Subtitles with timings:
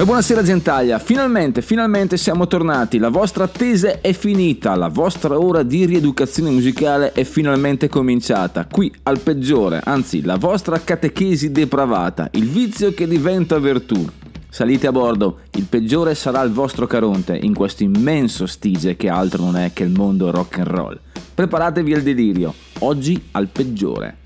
[0.00, 5.62] E buonasera Gentaglia, finalmente, finalmente siamo tornati, la vostra attesa è finita, la vostra ora
[5.62, 12.48] di rieducazione musicale è finalmente cominciata, qui al peggiore, anzi la vostra catechesi depravata, il
[12.48, 14.02] vizio che diventa virtù.
[14.48, 19.44] Salite a bordo, il peggiore sarà il vostro caronte in questo immenso stige che altro
[19.44, 20.98] non è che il mondo rock and roll.
[21.34, 24.16] Preparatevi al delirio, oggi al peggiore.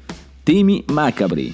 [0.45, 1.53] Temi macabri,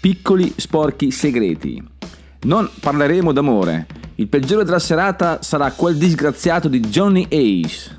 [0.00, 1.96] piccoli sporchi segreti.
[2.40, 3.86] Non parleremo d'amore.
[4.16, 7.96] Il peggiore della serata sarà quel disgraziato di Johnny Ace.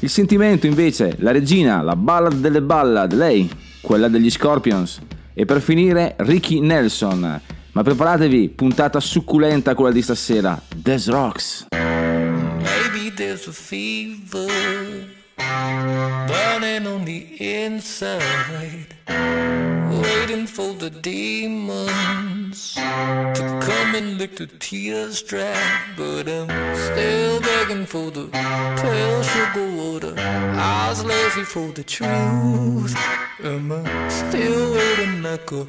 [0.00, 3.48] Il sentimento invece, la regina, la ballad delle ballad, lei,
[3.80, 5.00] quella degli Scorpions.
[5.32, 7.40] E per finire Ricky Nelson.
[7.72, 10.60] Ma preparatevi, puntata succulenta quella di stasera.
[10.74, 11.66] Des Rocks.
[11.72, 24.18] Maybe there's a fever burning on the inside, waiting for the demons to come and
[24.18, 25.56] lick the tears dry.
[25.96, 30.14] But I'm still begging for the pale sugar water.
[30.16, 32.96] Was lazy for the truth.
[33.44, 35.64] Am I still waiting like a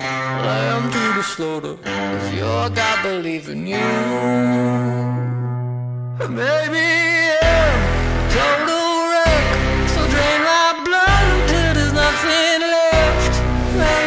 [0.47, 1.77] lamb to the slaughter?
[1.83, 3.77] Is your God believe in you?
[6.29, 6.88] Maybe
[7.41, 8.86] I'm total
[10.17, 14.06] drain my blood until there's nothing left.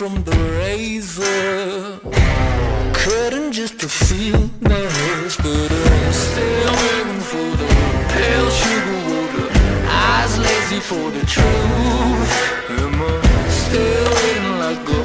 [0.00, 2.00] From the razor,
[2.94, 7.68] cutting just to feel nice, but I'm still waiting for the
[8.14, 9.46] pale sugar water.
[10.08, 12.32] Eyes lazy for the truth.
[12.80, 15.00] Am I still waiting like a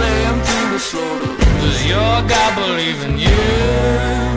[0.00, 1.34] lamb to the slaughter?
[1.60, 4.27] Does your God believe in you?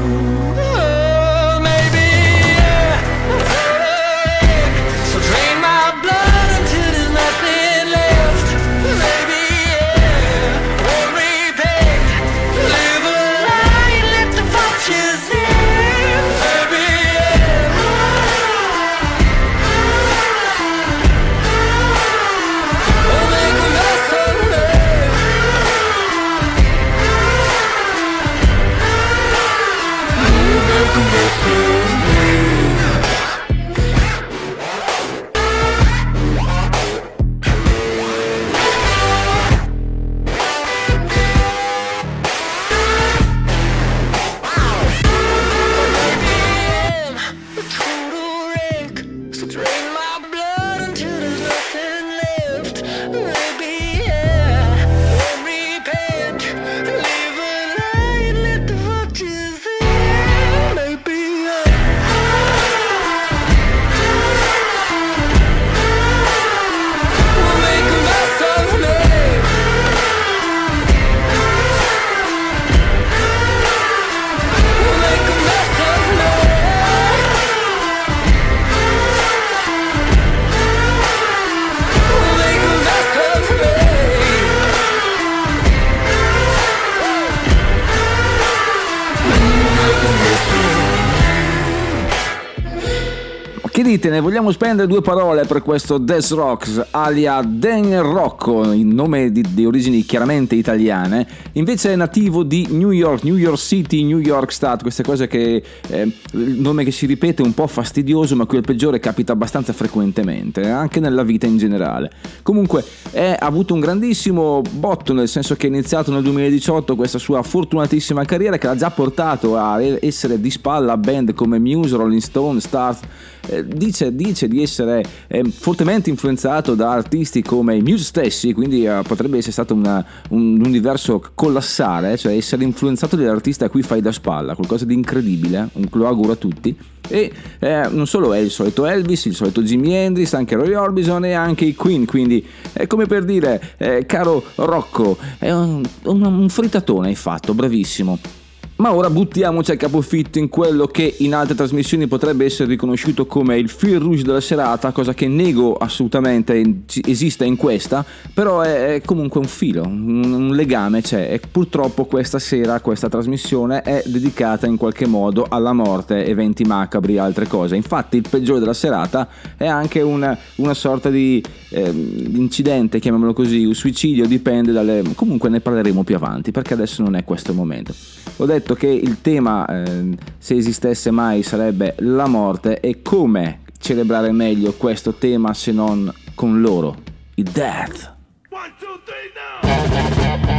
[93.91, 98.87] Che dite, ne vogliamo spendere due parole per questo Des Rocks, alia Dan Rocco, in
[98.87, 104.05] nome di, di origini chiaramente italiane, invece è nativo di New York, New York City,
[104.05, 106.01] New York State, queste cose che eh,
[106.31, 109.73] il nome che si ripete è un po' fastidioso, ma qui al peggiore capita abbastanza
[109.73, 112.11] frequentemente, anche nella vita in generale.
[112.43, 117.17] Comunque è, ha avuto un grandissimo botto, nel senso che è iniziato nel 2018 questa
[117.17, 121.97] sua fortunatissima carriera che l'ha già portato a essere di spalla a band come Muse,
[121.97, 127.81] Rolling Stone, Stars eh, dice, dice di essere eh, fortemente influenzato da artisti come i
[127.81, 133.65] Muse stessi, quindi eh, potrebbe essere stato una- un universo collassare, cioè essere influenzato dall'artista
[133.65, 136.75] a cui fai da spalla, qualcosa di incredibile, lo auguro a tutti.
[137.07, 141.25] E eh, non solo è il solito Elvis, il solito Jimi Hendrix, anche Roy Orbison
[141.25, 146.21] e anche i Queen, quindi è come per dire, eh, caro Rocco, è un, un,
[146.23, 148.40] un fritatone hai fatto, bravissimo.
[148.81, 153.59] Ma ora buttiamoci a capofitto in quello che in altre trasmissioni potrebbe essere riconosciuto come
[153.59, 159.39] il fil rouge della serata, cosa che nego assolutamente esista in questa, però è, comunque
[159.39, 164.77] un filo, un, un legame c'è e purtroppo questa sera questa trasmissione è dedicata in
[164.77, 167.75] qualche modo alla morte, eventi macabri e altre cose.
[167.75, 171.39] Infatti il peggiore della serata è anche una, una sorta di
[171.71, 175.03] ehm, incidente, chiamiamolo così, un suicidio, dipende dalle...
[175.15, 177.93] comunque ne parleremo più avanti perché adesso non è questo il momento.
[178.37, 184.31] Ho detto che il tema, ehm, se esistesse mai, sarebbe la morte e come celebrare
[184.31, 186.95] meglio questo tema se non con loro,
[187.35, 188.15] i death.
[188.49, 190.50] One, two, three,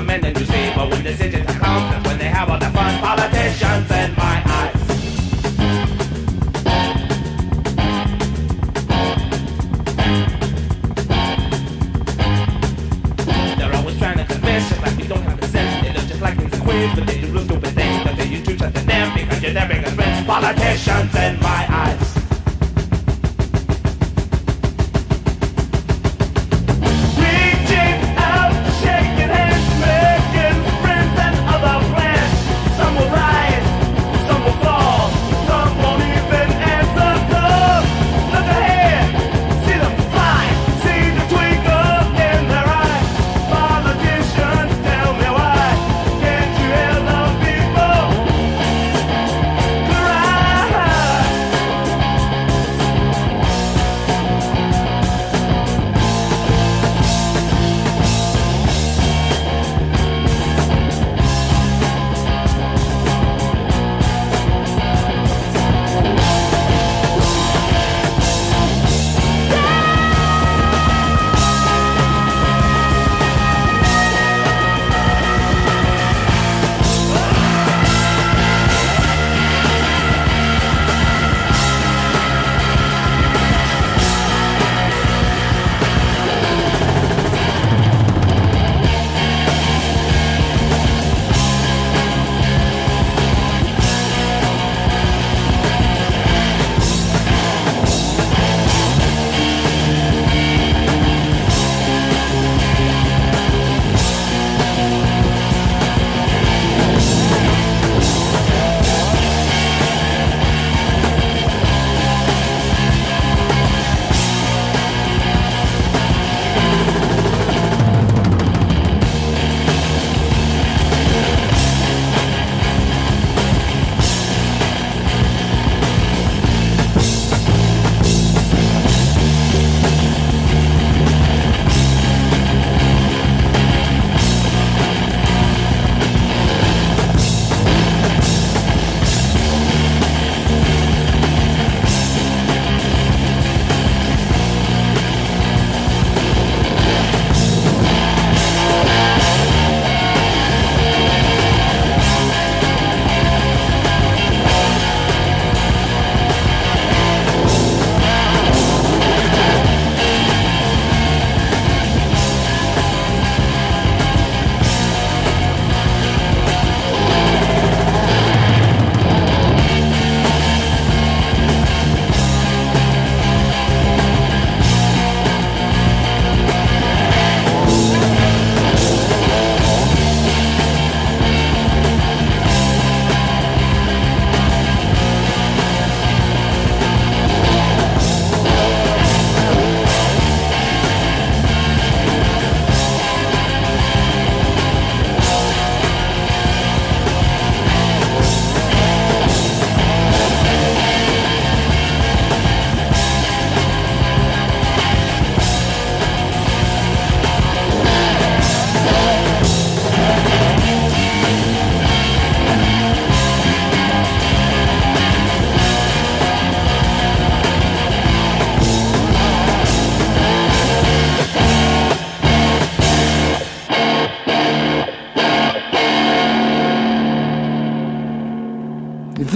[0.00, 1.39] I'm in the newspaper when they say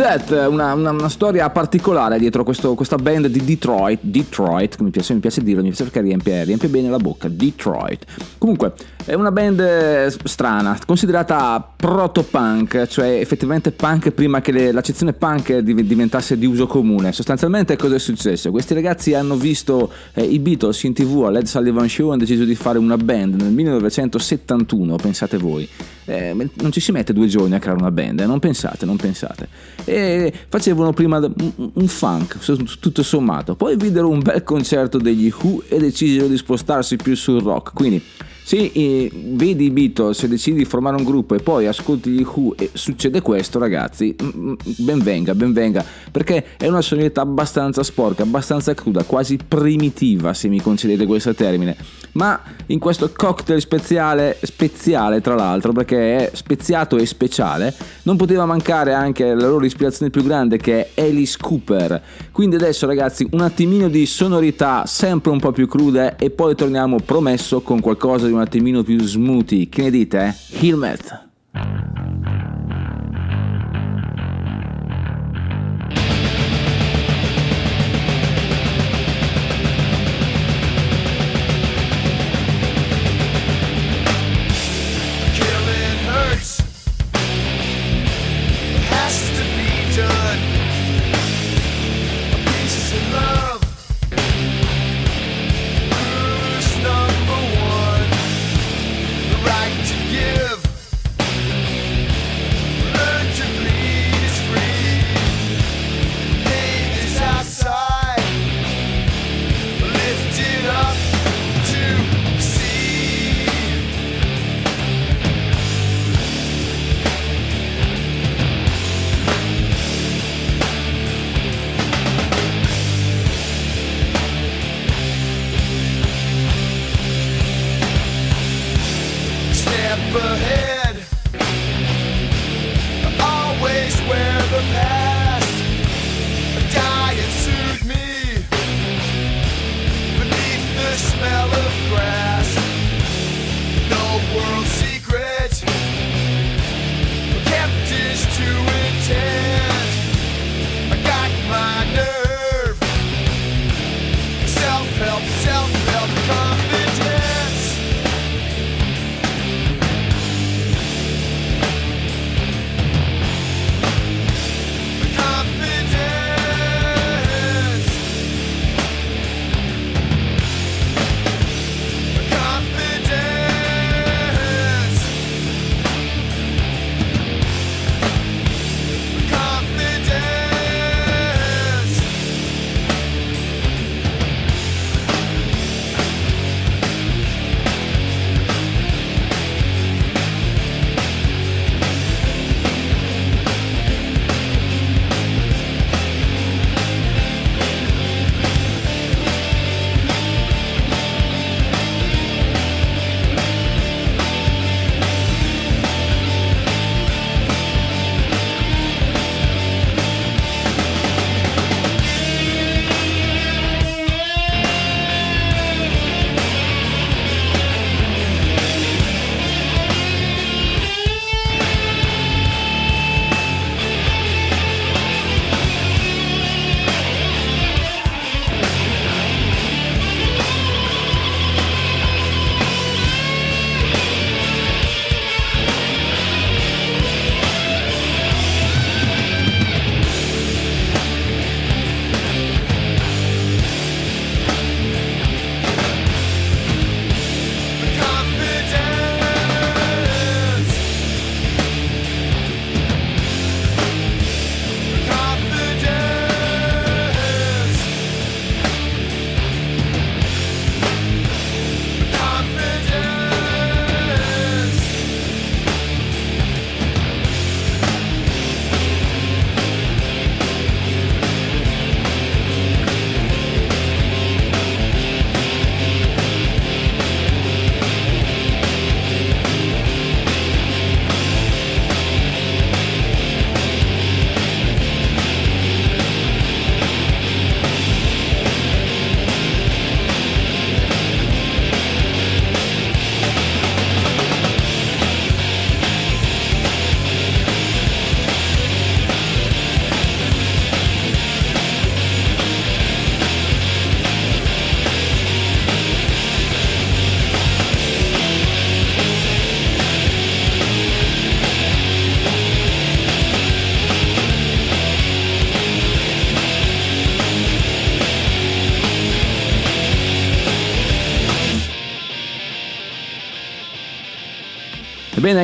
[0.04, 5.14] That, una, una- una storia particolare dietro questo- questa band di Detroit, Detroit, mi piace,
[5.14, 8.04] mi piace dirlo, mi piace perché riempie, riempie bene la bocca, Detroit.
[8.36, 8.74] Comunque,
[9.06, 15.82] è una band eh, strana, considerata proto-punk, cioè effettivamente punk prima che l'accezione punk div-
[15.82, 17.12] diventasse di uso comune.
[17.12, 18.50] Sostanzialmente cosa è successo?
[18.50, 22.20] Questi ragazzi hanno visto eh, i Beatles in tv al Led Sullivan Show e hanno
[22.20, 25.68] deciso di fare una band nel 1971, pensate voi.
[26.06, 28.96] Eh, non ci si mette due giorni a creare una band, eh, non pensate, non
[28.96, 29.48] pensate.
[29.84, 32.38] E facevano prima un, un funk,
[32.80, 33.54] tutto sommato.
[33.54, 37.74] Poi videro un bel concerto degli Who e decisero di spostarsi più sul rock.
[37.74, 38.02] Quindi
[38.44, 42.22] se eh, vedi i Beatles e decidi di formare un gruppo e poi ascolti gli
[42.22, 47.22] Who e succede questo, ragazzi, mm, mm, ben venga, ben venga, perché è una sonorità
[47.22, 51.74] abbastanza sporca, abbastanza cruda, quasi primitiva, se mi concedete questo termine.
[52.12, 58.44] Ma in questo cocktail speziale, speziale tra l'altro, perché è speziato e speciale, non poteva
[58.44, 62.00] mancare anche la loro ispirazione più grande che è Alice Cooper.
[62.30, 66.98] Quindi adesso ragazzi un attimino di sonorità sempre un po' più crude e poi torniamo
[67.00, 69.68] promesso con qualcosa di un attimino più smoothie.
[69.68, 70.36] Che ne dite?
[70.50, 70.66] Eh?
[70.66, 71.28] Helmet.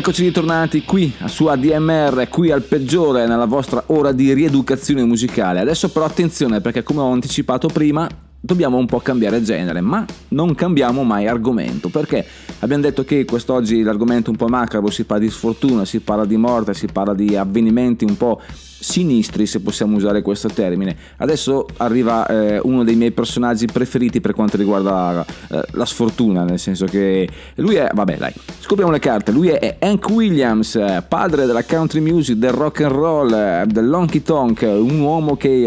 [0.00, 5.60] Eccoci ritornati qui su ADMR, qui al peggiore nella vostra ora di rieducazione musicale.
[5.60, 8.08] Adesso però attenzione perché come ho anticipato prima
[8.40, 12.24] dobbiamo un po' cambiare genere, ma non cambiamo mai argomento perché
[12.60, 16.24] abbiamo detto che quest'oggi l'argomento è un po' macabro, si parla di sfortuna, si parla
[16.24, 18.40] di morte, si parla di avvenimenti un po'
[18.80, 20.96] sinistri se possiamo usare questo termine.
[21.18, 26.58] Adesso arriva eh, uno dei miei personaggi preferiti per quanto riguarda eh, la sfortuna, nel
[26.58, 31.46] senso che lui è, vabbè dai, scopriamo le carte, lui è Hank Williams, eh, padre
[31.46, 35.64] della country music, del rock and roll, eh, dell'honky tonk, un uomo che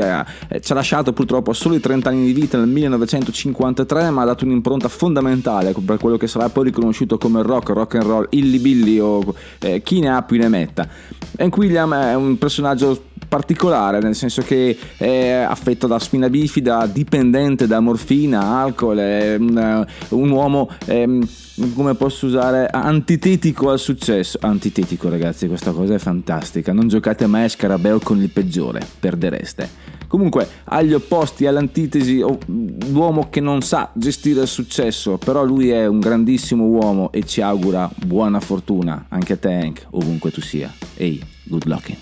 [0.49, 4.25] eh, ci ha lasciato purtroppo a soli 30 anni di vita nel 1953, ma ha
[4.25, 8.59] dato un'impronta fondamentale per quello che sarà poi riconosciuto come rock, rock and roll, illy
[8.59, 9.21] billy o
[9.59, 10.87] eh, chi ne ha più ne metta.
[11.37, 17.65] Hank Williams è un personaggio particolare, nel senso che è affetto da spina bifida, dipendente
[17.65, 21.27] da morfina, alcol, è un, un uomo, ehm,
[21.73, 24.37] come posso usare, antitetico al successo.
[24.41, 29.82] Antitetico ragazzi, questa cosa è fantastica, non giocate mai a scarabeo con il peggiore, perdereste.
[30.13, 32.23] Comunque, agli opposti, all'antitesi,
[32.91, 37.41] l'uomo che non sa gestire il successo, però lui è un grandissimo uomo e ci
[37.41, 40.71] augura buona fortuna, anche a te Hank, ovunque tu sia.
[40.97, 41.95] Ehi, good luck.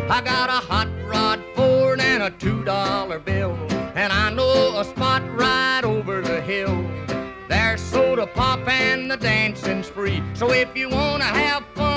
[0.09, 3.57] I got a hot rod Ford and a two dollar bill,
[3.95, 6.85] and I know a spot right over the hill.
[7.49, 10.23] There's soda pop and the dancing's free.
[10.33, 11.96] So if you wanna have fun,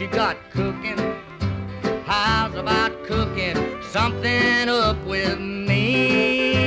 [0.00, 0.98] you got cooking?
[2.04, 3.56] How's about cooking
[3.90, 6.66] something up with me?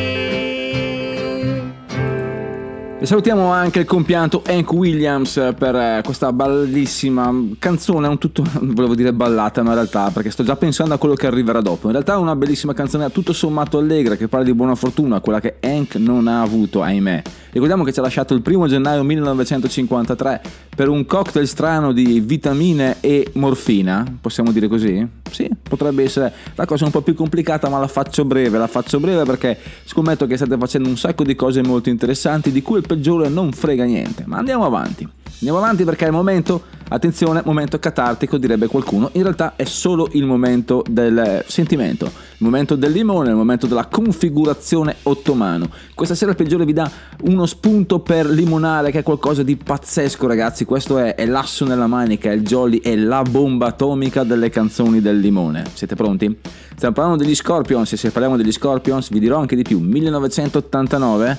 [3.01, 8.93] E salutiamo anche il compianto Hank Williams per eh, questa bellissima canzone, un tutto, volevo
[8.93, 11.85] dire ballata, ma in realtà perché sto già pensando a quello che arriverà dopo.
[11.85, 15.39] In realtà è una bellissima canzone tutto sommato allegra che parla di buona fortuna, quella
[15.39, 17.21] che Hank non ha avuto, ahimè.
[17.51, 20.41] Ricordiamo che ci ha lasciato il primo gennaio 1953
[20.75, 25.05] per un cocktail strano di vitamine e morfina, possiamo dire così?
[25.31, 28.99] Sì, potrebbe essere la cosa un po' più complicata, ma la faccio breve, la faccio
[28.99, 32.85] breve perché scommetto che state facendo un sacco di cose molto interessanti di cui il
[32.87, 34.23] peggiore non frega niente.
[34.27, 35.07] Ma andiamo avanti.
[35.39, 40.09] Andiamo avanti perché è il momento Attenzione, momento catartico direbbe qualcuno, in realtà è solo
[40.13, 45.69] il momento del sentimento, il momento del limone, il momento della configurazione ottomano.
[45.93, 46.89] Questa sera il peggiore vi dà
[47.39, 51.87] uno spunto per limonare che è qualcosa di pazzesco ragazzi, questo è, è l'asso nella
[51.87, 55.63] manica, il jolly, è la bomba atomica delle canzoni del limone.
[55.73, 56.37] Siete pronti?
[56.75, 61.37] Stiamo parlando degli Scorpions e se parliamo degli Scorpions vi dirò anche di più, 1989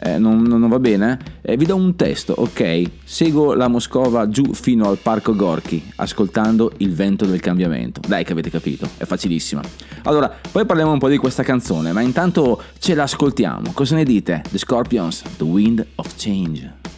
[0.00, 1.18] eh, non, non va bene?
[1.42, 2.82] Eh, vi do un testo, ok?
[3.04, 8.00] Seguo la Moscova giù fino al parco Gorky, ascoltando il vento del cambiamento.
[8.06, 9.60] Dai che avete capito, è facilissima.
[10.04, 13.72] Allora, poi parliamo un po' di questa canzone, ma intanto ce l'ascoltiamo.
[13.72, 14.42] Cosa ne dite?
[14.50, 16.97] The Scorpions, The Wind of Change.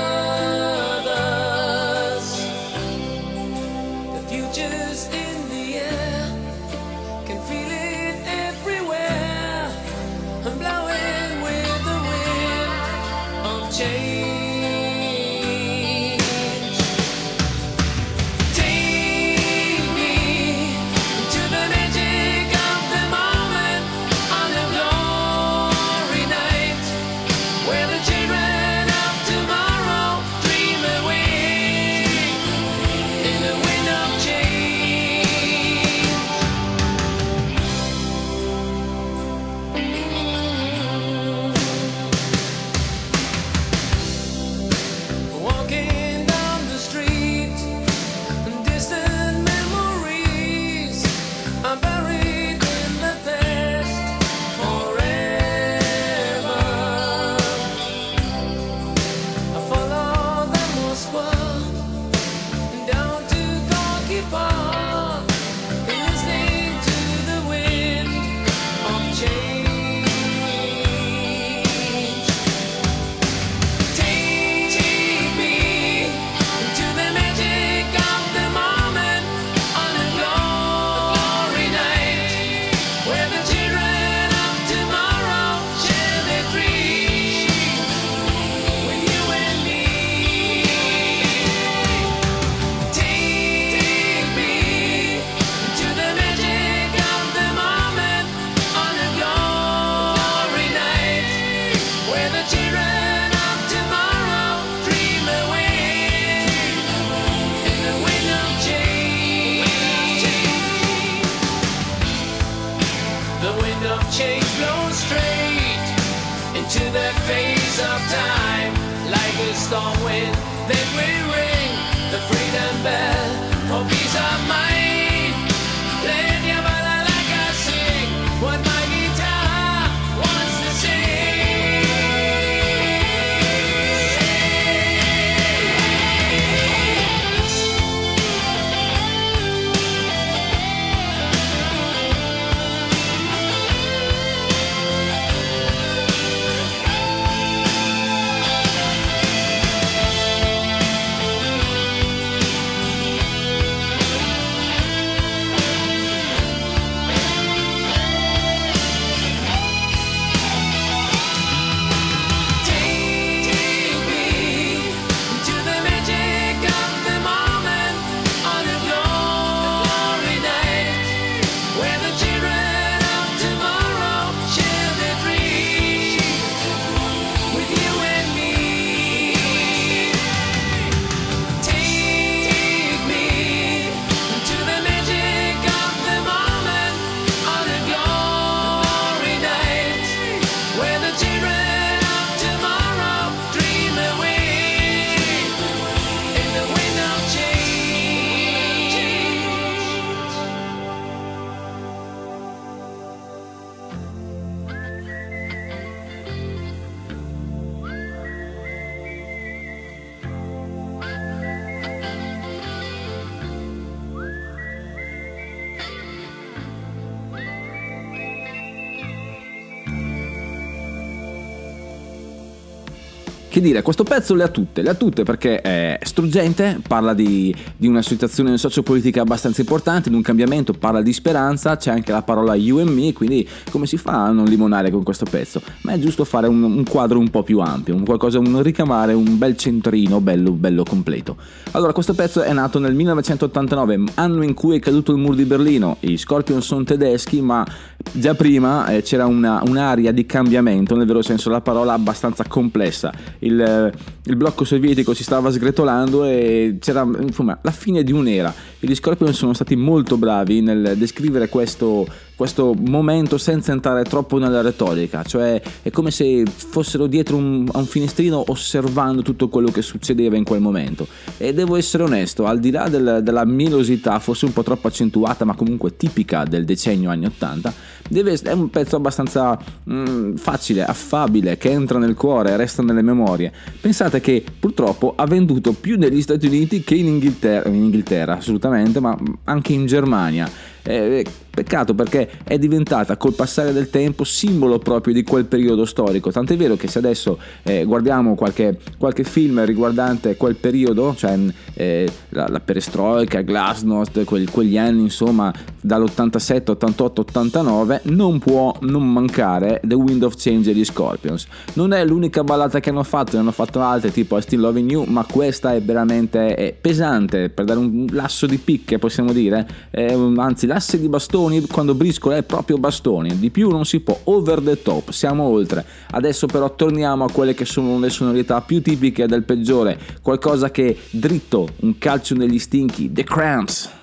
[223.61, 227.87] Dire, questo pezzo le ha tutte, le ha tutte perché è struggente, parla di, di
[227.87, 232.55] una situazione sociopolitica abbastanza importante, di un cambiamento, parla di speranza, c'è anche la parola
[232.55, 235.61] you and me, quindi come si fa a non limonare con questo pezzo?
[235.81, 239.13] Ma è giusto fare un, un quadro un po' più ampio, un qualcosa, un ricamare,
[239.13, 241.37] un bel centrino bello, bello completo.
[241.71, 245.45] Allora, questo pezzo è nato nel 1989, anno in cui è caduto il muro di
[245.45, 245.97] Berlino.
[246.01, 247.65] I Scorpion sono tedeschi, ma
[248.11, 253.11] già prima eh, c'era una, un'area di cambiamento, nel vero senso della parola, abbastanza complessa.
[253.39, 253.91] Il, eh,
[254.23, 258.53] il blocco sovietico si stava sgretolando e c'era insomma la fine di un'era.
[258.79, 262.07] Gli Scorpion sono stati molto bravi nel descrivere questo,
[262.41, 267.77] questo momento senza entrare troppo nella retorica, cioè è come se fossero dietro un, a
[267.77, 271.05] un finestrino osservando tutto quello che succedeva in quel momento.
[271.37, 275.45] E devo essere onesto, al di là del- della mielosità, forse un po' troppo accentuata,
[275.45, 277.73] ma comunque tipica del decennio anni 80,
[278.09, 279.55] deve, è un pezzo abbastanza
[279.87, 283.51] mm, facile, affabile, che entra nel cuore, resta nelle memorie.
[283.79, 288.99] Pensate che purtroppo ha venduto più negli Stati Uniti che in Inghilterra, in Inghilterra assolutamente,
[288.99, 290.49] ma anche in Germania.
[290.83, 291.23] Eh,
[291.61, 296.31] peccato perché è diventata col passare del tempo simbolo proprio di quel periodo storico.
[296.31, 301.37] Tant'è vero che se adesso eh, guardiamo qualche, qualche film riguardante quel periodo, cioè
[301.75, 309.11] eh, la, la perestroica, Glasnost, quel- quegli anni insomma dall'87, 88, 89, non può non
[309.11, 311.45] mancare The Wind of Change degli Scorpions.
[311.73, 314.89] Non è l'unica ballata che hanno fatto, ne hanno fatto altre tipo I Still Loving
[314.89, 320.39] You, ma questa è veramente pesante per dare un lasso di picche, possiamo dire, un-
[320.39, 321.09] anzi l'asse di
[321.51, 325.43] bastoni quando briscola è proprio bastoni, di più non si può, over the top, siamo
[325.43, 325.85] oltre.
[326.11, 330.97] Adesso però torniamo a quelle che sono le sonorità più tipiche del peggiore, qualcosa che
[331.09, 333.99] dritto, un calcio negli stinchi, The Cramps.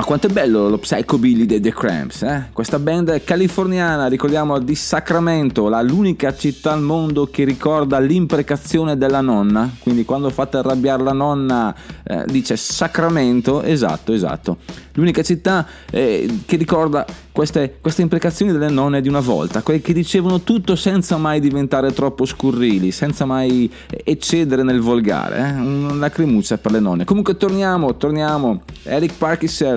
[0.00, 2.48] Quanto è bello lo psychobilly dei The Cramps, eh?
[2.52, 9.20] Questa band californiana, ricordiamo di Sacramento, la- l'unica città al mondo che ricorda l'imprecazione della
[9.20, 9.70] nonna.
[9.80, 11.74] Quindi quando fate arrabbiare la nonna
[12.04, 14.58] eh, dice Sacramento, esatto, esatto.
[14.94, 19.92] L'unica città eh, che ricorda queste, queste imprecazioni delle nonne di una volta, quelle che
[19.92, 25.38] dicevano tutto senza mai diventare troppo scurrili, senza mai eccedere nel volgare.
[25.38, 25.60] Eh?
[25.60, 27.04] Una lacrimuccia per le nonne.
[27.04, 28.62] Comunque torniamo, torniamo.
[28.84, 29.14] Eric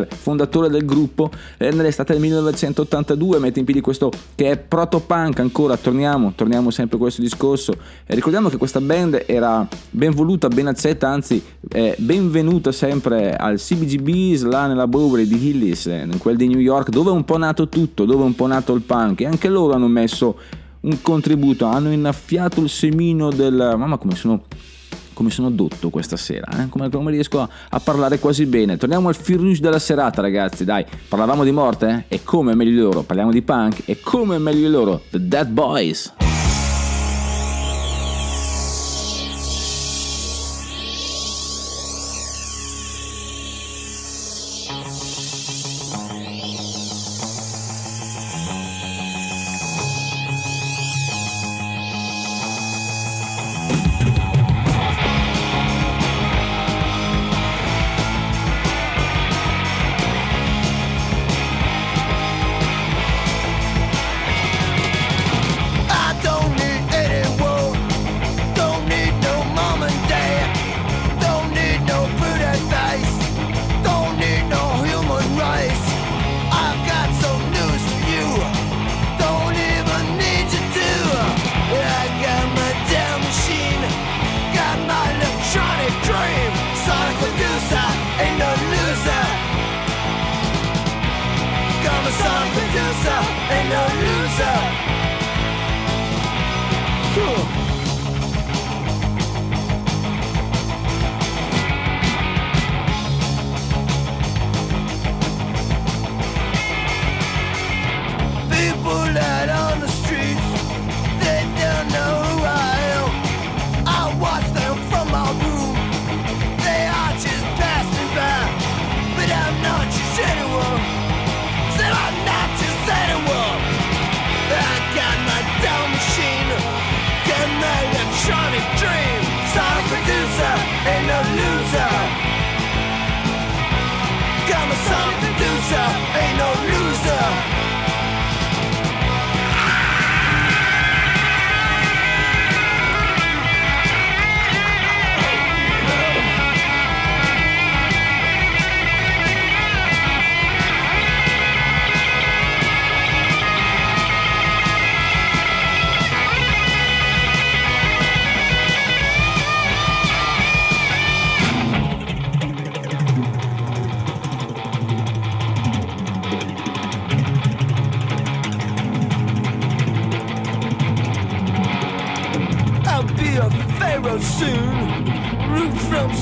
[0.09, 6.33] Fondatore del gruppo, nell'estate del 1982 mette in piedi questo che è proto-punk ancora, torniamo,
[6.35, 7.73] torniamo sempre a questo discorso.
[8.05, 13.57] E ricordiamo che questa band era ben voluta, ben accetta, anzi eh, benvenuta sempre al
[13.57, 17.25] CBGB's là nella Bowery di Hillis, eh, in quel di New York, dove è un
[17.25, 20.37] po' nato tutto, dove è un po' nato il punk e anche loro hanno messo
[20.81, 23.75] un contributo, hanno innaffiato il semino del...
[23.77, 24.43] Mamma come sono
[25.15, 26.69] come sono dotto questa sera, eh?
[26.69, 28.77] come, come riesco a, a parlare quasi bene.
[28.77, 30.85] Torniamo al fil della serata, ragazzi, dai.
[31.07, 32.05] Parlavamo di morte?
[32.09, 32.17] Eh?
[32.17, 33.01] E come meglio loro?
[33.01, 33.83] Parliamo di punk?
[33.85, 35.01] E come meglio loro?
[35.09, 36.34] The Dead Boys.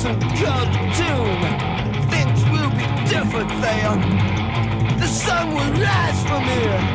[0.03, 1.39] From some cartoon.
[2.09, 3.95] Things will be different there.
[4.99, 6.92] The sun will rise from here.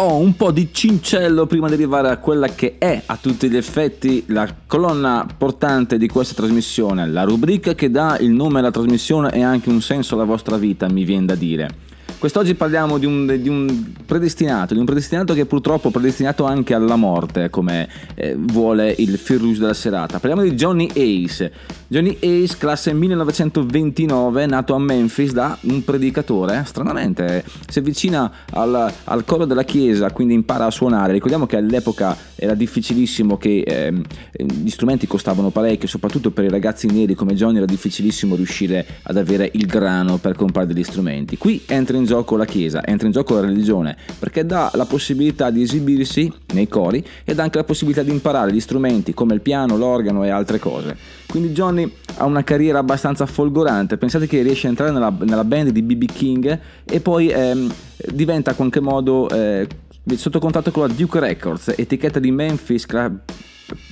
[0.00, 3.56] Ho un po' di cincello prima di arrivare a quella che è a tutti gli
[3.56, 9.32] effetti la colonna portante di questa trasmissione, la rubrica che dà il nome alla trasmissione
[9.32, 11.87] e anche un senso alla vostra vita, mi viene da dire.
[12.18, 16.74] Quest'oggi parliamo di un, di un predestinato, di un predestinato che purtroppo è predestinato anche
[16.74, 20.18] alla morte, come eh, vuole il fil rouge della serata.
[20.18, 21.52] Parliamo di Johnny Ace.
[21.86, 26.64] Johnny Ace, classe 1929, nato a Memphis da un predicatore.
[26.66, 31.12] Stranamente si avvicina al, al coro della chiesa, quindi impara a suonare.
[31.12, 34.02] Ricordiamo che all'epoca era difficilissimo che ehm,
[34.32, 39.16] gli strumenti costavano parecchio, soprattutto per i ragazzi neri come Johnny era difficilissimo riuscire ad
[39.16, 41.38] avere il grano per comprare degli strumenti.
[41.38, 45.50] Qui entra in gioco la chiesa, entra in gioco la religione, perché dà la possibilità
[45.50, 49.76] di esibirsi nei cori ed anche la possibilità di imparare gli strumenti come il piano,
[49.76, 50.96] l'organo e altre cose.
[51.26, 55.68] Quindi Johnny ha una carriera abbastanza folgorante, pensate che riesce a entrare nella, nella band
[55.68, 57.70] di BB King e poi ehm,
[58.12, 59.66] diventa in qualche modo eh,
[60.14, 62.86] sotto contatto con la Duke Records, etichetta di Memphis,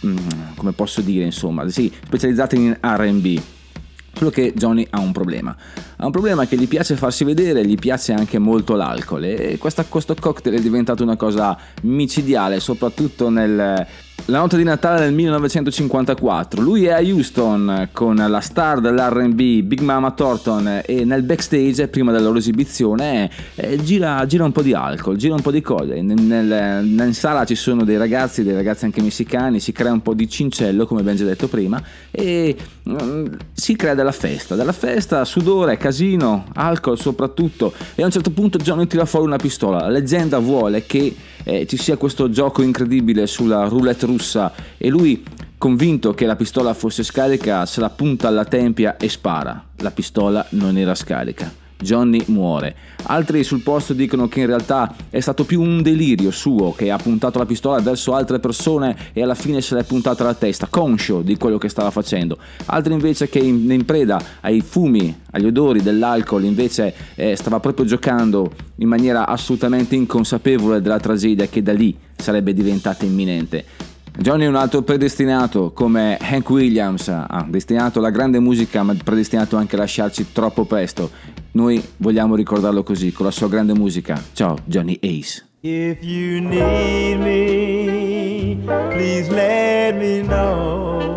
[0.06, 0.16] mm,
[0.56, 3.40] come posso dire insomma, sì, specializzata in RB.
[4.16, 5.54] Solo che Johnny ha un problema.
[5.96, 10.14] Ha un problema che gli piace farsi vedere, gli piace anche molto l'alcol e questo
[10.18, 13.86] cocktail è diventato una cosa micidiale, soprattutto nel,
[14.26, 16.60] la notte di Natale del 1954.
[16.60, 22.10] Lui è a Houston con la star dell'RB Big Mama Thornton e nel backstage, prima
[22.10, 26.00] della loro esibizione, eh, gira, gira un po' di alcol, gira un po' di cose.
[26.02, 30.14] Nel, nel- sala ci sono dei ragazzi, dei ragazzi anche messicani, si crea un po'
[30.14, 32.56] di cincello, come abbiamo già detto prima, e
[32.88, 34.56] mm, si crea della festa.
[34.56, 37.72] Della festa, sudore, casino, alcol soprattutto.
[37.94, 39.80] E a un certo punto Johnny tira fuori una pistola.
[39.82, 41.14] La leggenda vuole che
[41.44, 45.22] eh, ci sia questo gioco incredibile sulla roulette russa e lui
[45.58, 49.62] convinto che la pistola fosse scarica se la punta alla tempia e spara.
[49.76, 51.64] La pistola non era scarica.
[51.78, 52.74] Johnny muore.
[53.08, 56.96] Altri sul posto dicono che in realtà è stato più un delirio suo che ha
[56.96, 61.20] puntato la pistola verso altre persone e alla fine se l'è puntata alla testa, conscio
[61.20, 62.38] di quello che stava facendo.
[62.66, 67.84] Altri invece che in, in preda ai fumi, agli odori dell'alcol, invece eh, stava proprio
[67.84, 73.64] giocando in maniera assolutamente inconsapevole della tragedia che da lì sarebbe diventata imminente.
[74.18, 79.56] Johnny è un altro predestinato come Hank Williams, ah, destinato alla grande musica ma predestinato
[79.56, 81.10] anche a lasciarci troppo presto.
[81.52, 84.20] Noi vogliamo ricordarlo così, con la sua grande musica.
[84.32, 85.44] Ciao Johnny Ace.
[85.60, 88.58] If you need me,
[88.90, 91.14] please let me know.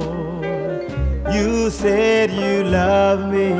[1.32, 3.54] You said you love me,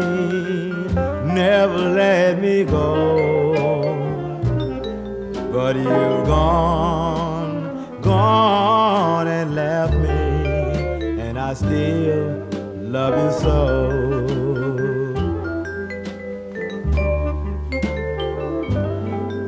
[1.32, 3.18] never let me go.
[5.52, 7.19] But you're gone,
[8.20, 12.48] and left me, and I still
[12.78, 13.50] love you so.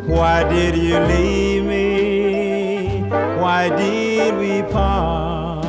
[0.08, 3.02] Why did you leave me?
[3.40, 5.66] Why did we part?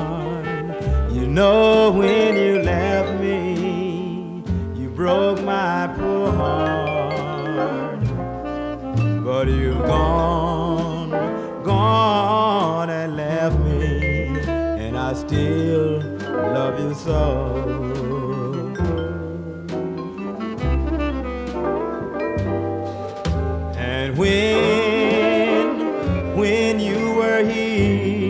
[1.12, 4.42] You know when you left me,
[4.74, 8.00] you broke my poor heart.
[9.24, 11.10] But you've gone,
[11.64, 12.31] gone
[23.78, 25.78] And when,
[26.36, 28.21] when you were here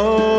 [0.00, 0.29] know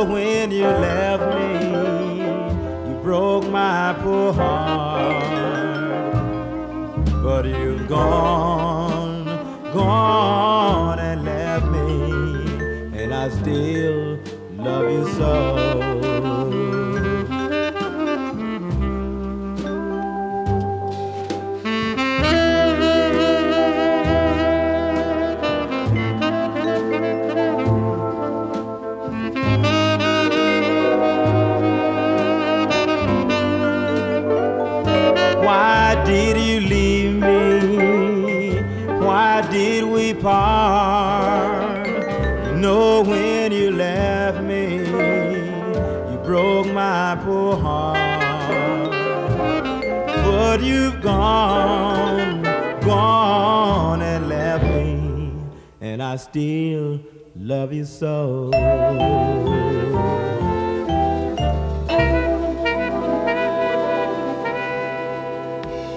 [57.62, 58.50] love you so.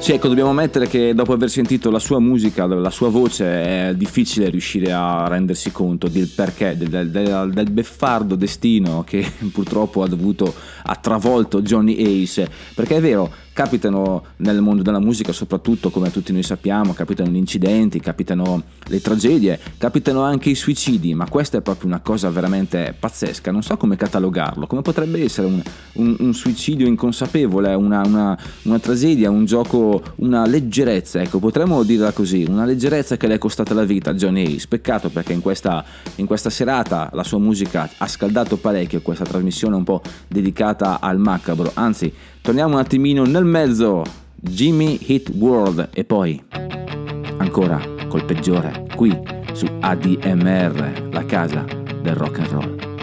[0.04, 3.94] Sì, ecco, dobbiamo ammettere che dopo aver sentito la sua musica, la sua voce, è
[3.94, 10.06] difficile riuscire a rendersi conto del perché, del, del- del beffardo destino che purtroppo ha
[10.06, 10.52] dovuto,
[10.82, 12.46] ha travolto Johnny Ace.
[12.74, 17.36] Perché è vero, capitano nel mondo della musica soprattutto come tutti noi sappiamo, capitano gli
[17.36, 22.94] incidenti, capitano le tragedie, capitano anche i suicidi, ma questa è proprio una cosa veramente
[22.98, 25.62] pazzesca, non so come catalogarlo, come potrebbe essere un,
[25.94, 32.10] un- un suicidio inconsapevole, una, una- una tragedia, un gioco, una leggerezza, ecco potremmo dirla
[32.10, 35.40] così, una leggerezza che le è costata la vita a Johnny Ace, peccato perché in
[35.40, 35.84] questa,
[36.16, 41.18] in questa serata la sua musica ha scaldato parecchio questa trasmissione un po' dedicata al
[41.18, 42.12] macabro, anzi
[42.44, 44.02] torniamo un attimino nel mezzo,
[44.34, 46.38] Jimmy Hit World e poi
[47.38, 49.18] ancora col peggiore qui
[49.54, 51.64] su ADMR, la casa
[52.02, 52.93] del rock and roll.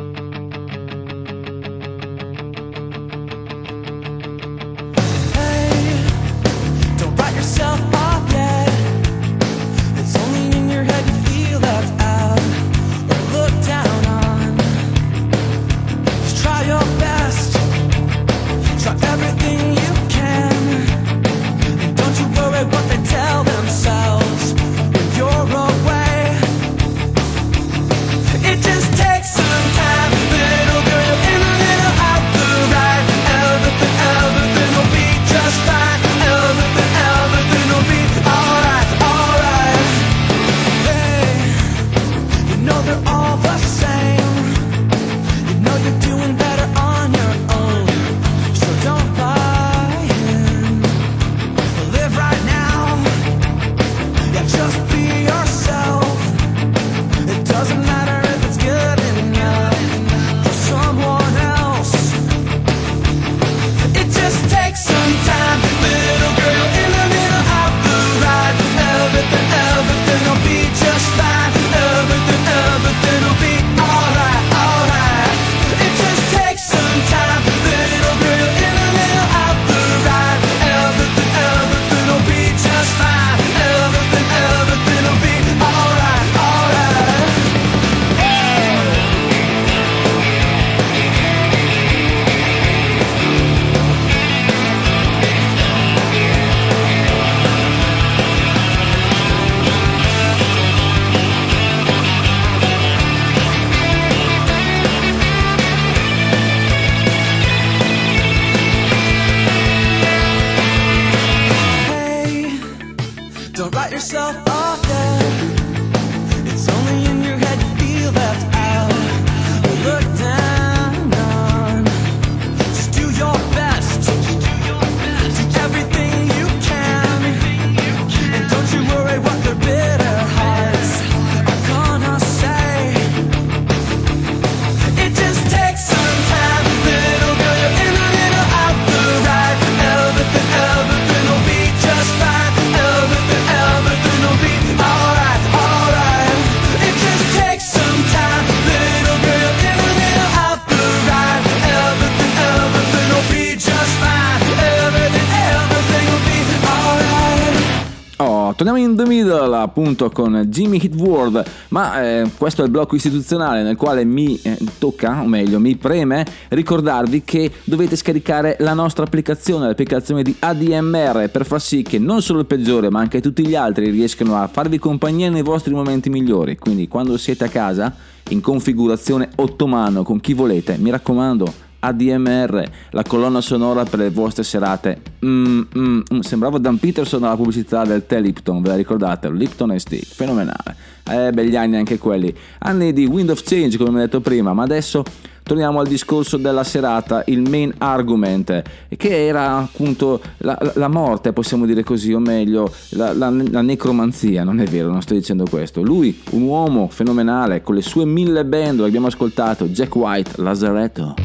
[159.92, 164.40] Appunto con Jimmy Hit World, ma eh, questo è il blocco istituzionale nel quale mi
[164.42, 170.36] eh, tocca, o meglio mi preme, ricordarvi che dovete scaricare la nostra applicazione, l'applicazione di
[170.40, 174.38] ADMR per far sì che non solo il peggiore ma anche tutti gli altri riescano
[174.38, 177.94] a farvi compagnia nei vostri momenti migliori, quindi quando siete a casa
[178.30, 184.44] in configurazione ottomano con chi volete, mi raccomando ADMR, la colonna sonora per le vostre
[184.44, 185.02] serate.
[185.26, 186.20] Mm, mm, mm.
[186.20, 189.32] Sembrava Dan Peterson alla pubblicità del tè Lipton, ve la ricordate?
[189.32, 190.76] Lipton ST, fenomenale.
[191.10, 192.34] Eh, begli anni anche quelli.
[192.60, 195.04] Anni di wind of change, come ho detto prima, ma adesso
[195.52, 198.62] torniamo al discorso della serata, il main argument,
[198.96, 204.46] che era appunto la, la- morte, possiamo dire così, o meglio, la, la- la necromanzia,
[204.46, 205.82] non è vero, non sto dicendo questo.
[205.82, 211.16] Lui, un uomo fenomenale, con le sue mille band, lo abbiamo ascoltato, Jack White, Lazaretto.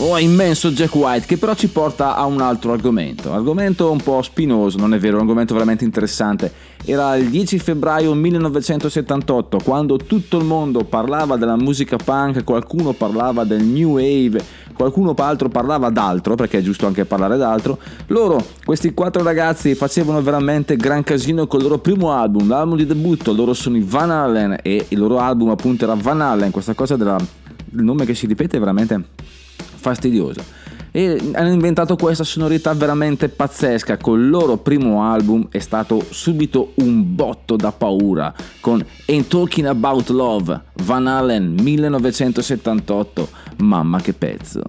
[0.00, 3.32] Oh, immenso Jack White, che però ci porta a un altro argomento.
[3.32, 6.52] Argomento un po' spinoso, non è vero, un argomento veramente interessante.
[6.84, 13.42] Era il 10 febbraio 1978, quando tutto il mondo parlava della musica punk, qualcuno parlava
[13.42, 14.40] del new wave,
[14.72, 17.76] qualcuno altro parlava d'altro, perché è giusto anche parlare d'altro.
[18.06, 22.86] Loro, questi quattro ragazzi, facevano veramente gran casino con il loro primo album, l'album di
[22.86, 23.32] debutto.
[23.32, 26.52] Loro sono i Van Halen e il loro album appunto era Van Halen.
[26.52, 27.16] Questa cosa del
[27.72, 29.36] nome che si ripete è veramente
[29.78, 30.56] fastidioso.
[30.90, 33.98] E hanno inventato questa sonorità veramente pazzesca.
[33.98, 38.32] Col loro primo album è stato subito un botto da paura.
[38.60, 43.28] Con Ain't Talking About Love, Van Halen 1978.
[43.58, 44.62] Mamma che pezzo.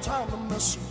[0.00, 0.85] Time to mess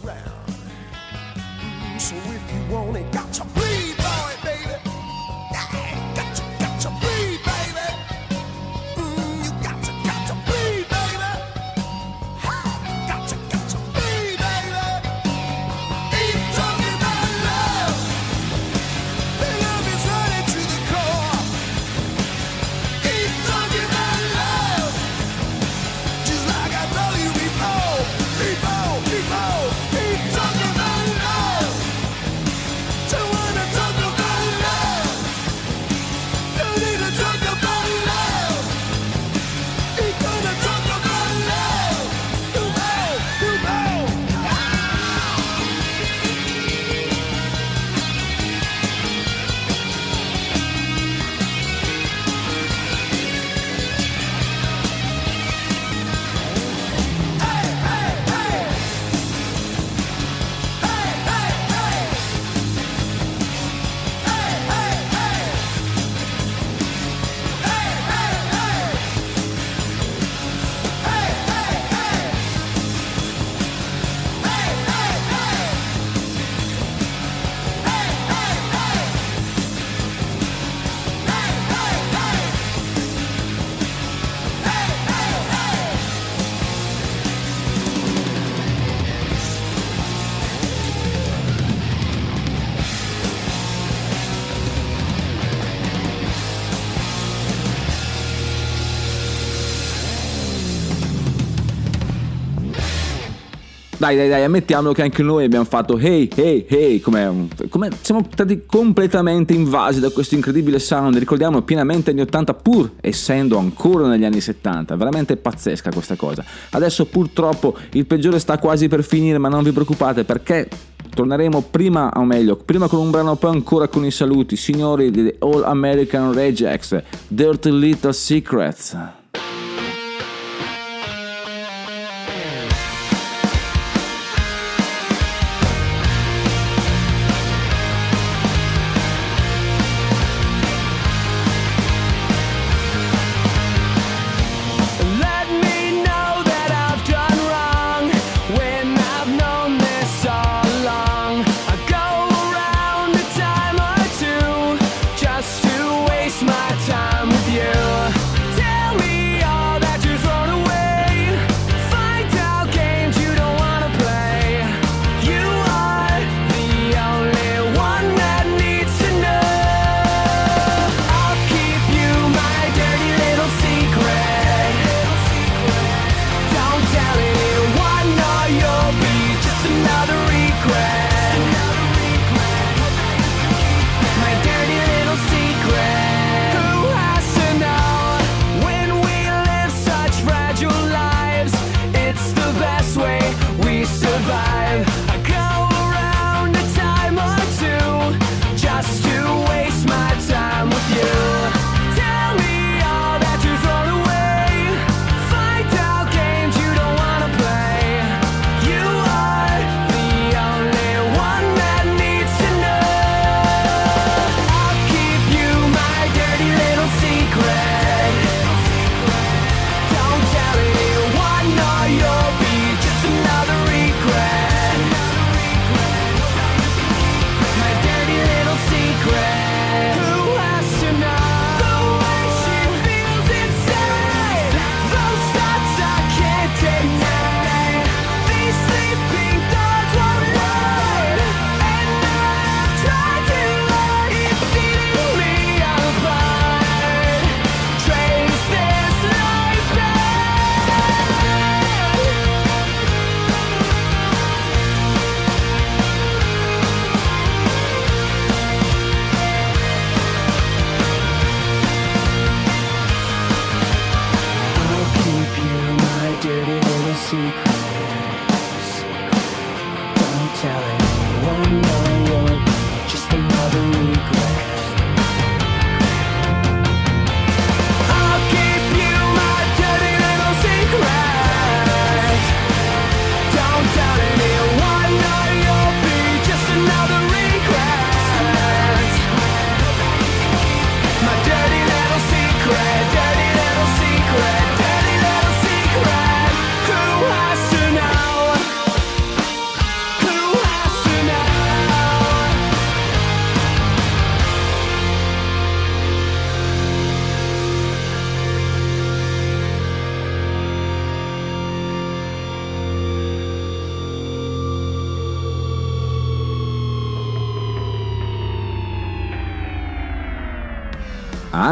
[104.05, 108.23] Dai, dai, dai, ammettiamolo che anche noi abbiamo fatto hey, hey, hey, come, come siamo
[108.31, 114.23] stati completamente invasi da questo incredibile sound, ricordiamo pienamente anni 80 pur essendo ancora negli
[114.23, 116.45] anni 70, veramente pazzesca questa cosa.
[116.69, 120.69] Adesso purtroppo il peggiore sta quasi per finire, ma non vi preoccupate perché
[121.11, 125.33] torneremo prima, o meglio, prima con un brano poi ancora con i saluti, signori di
[125.39, 128.95] All American Regex, Dirty Little Secrets.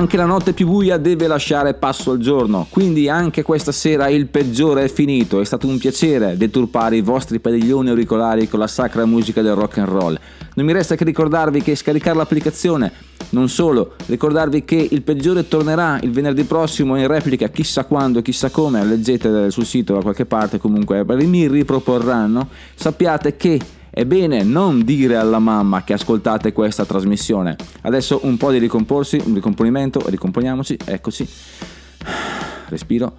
[0.04, 4.28] Anche la notte più buia deve lasciare passo al giorno, quindi anche questa sera il
[4.28, 5.40] peggiore è finito.
[5.40, 9.78] È stato un piacere deturpare i vostri padiglioni auricolari con la sacra musica del rock
[9.78, 10.20] and roll.
[10.56, 12.92] Non mi resta che ricordarvi che scaricare l'applicazione,
[13.30, 18.50] non solo, ricordarvi che il peggiore tornerà il venerdì prossimo in replica chissà quando, chissà
[18.50, 22.50] come, leggete sul sito da qualche parte comunque, mi riproporranno.
[22.76, 23.58] Sappiate che
[23.94, 27.56] è bene non dire alla mamma che ascoltate questa trasmissione.
[27.82, 31.30] Adesso un po' di ricomporsi, un ricomponimento, ricomponiamoci, eccoci.
[32.70, 33.16] Respiro.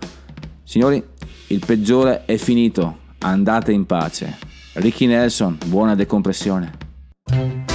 [0.65, 1.01] Signori,
[1.49, 2.99] il peggiore è finito.
[3.21, 4.37] Andate in pace.
[4.73, 7.74] Ricky Nelson, buona decompressione.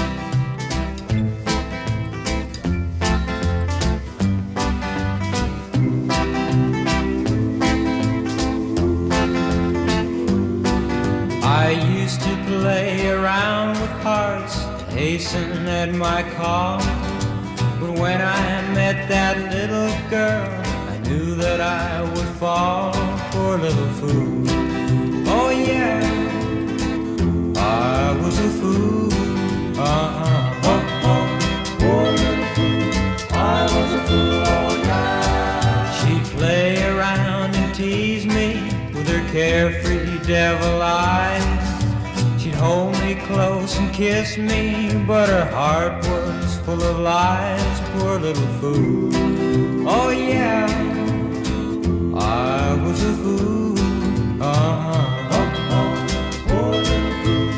[15.80, 16.78] At my call.
[17.80, 20.50] But when I met that little girl,
[20.94, 22.92] I knew that I would fall.
[23.32, 24.44] Poor little fool.
[25.38, 26.02] Oh yeah,
[27.56, 29.08] I was a fool.
[29.80, 30.70] Uh-huh.
[30.72, 31.26] Oh, oh.
[31.80, 32.90] Poor little fool.
[33.32, 34.44] I was a fool.
[34.56, 35.92] Oh yeah.
[35.98, 38.50] She'd play around and tease me
[38.94, 41.59] with her carefree devil eyes.
[42.60, 47.80] Hold me close and kiss me, but her heart was full of lies.
[47.94, 49.10] Poor little fool.
[49.88, 50.68] Oh yeah,
[52.16, 53.80] I was a fool.
[54.42, 55.06] Uh-huh.
[56.48, 57.50] Poor little fool.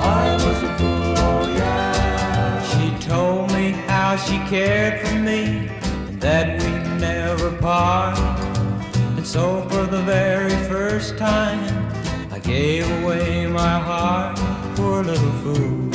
[0.00, 1.48] I was a fool.
[1.54, 2.62] Yeah.
[2.72, 5.68] She told me how she cared for me
[6.08, 8.18] and that we'd never part.
[9.16, 11.87] And so for the very first time,
[12.48, 14.38] gave away my heart,
[14.74, 15.90] poor little fool.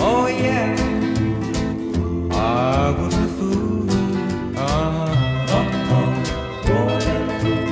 [0.00, 0.74] Oh yeah,
[2.32, 3.86] I was a fool.
[6.66, 7.64] Poor little fool.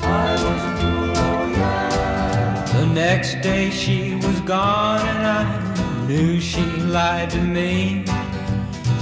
[0.00, 1.12] I was fool.
[1.26, 2.64] Oh yeah.
[2.78, 6.64] The next day she was gone and I knew she
[6.96, 8.06] lied to me.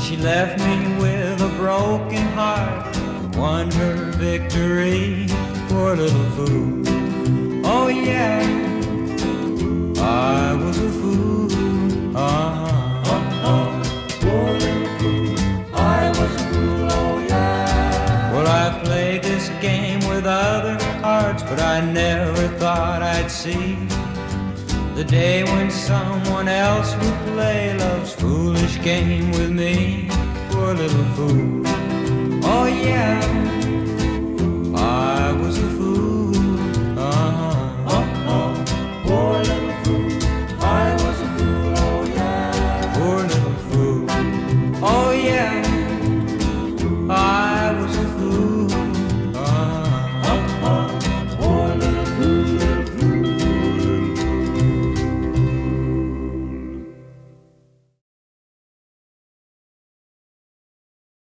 [0.02, 2.96] She left me with a broken heart,
[3.36, 5.28] won her victory,
[5.68, 6.97] poor little fool.
[7.70, 8.40] Oh yeah,
[9.98, 11.28] I was a fool.
[21.48, 23.74] But I never thought I'd see
[24.94, 30.10] the day when someone else would play love's foolish game with me.
[30.50, 31.62] Poor little fool.
[32.44, 33.18] Oh yeah,
[34.76, 36.17] I was a fool.